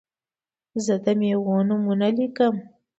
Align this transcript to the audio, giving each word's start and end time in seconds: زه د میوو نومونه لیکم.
زه 0.85 0.95
د 1.03 1.05
میوو 1.19 1.55
نومونه 1.69 2.07
لیکم. 2.17 2.53